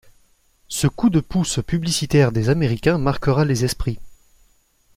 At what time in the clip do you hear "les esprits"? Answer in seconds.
3.45-3.99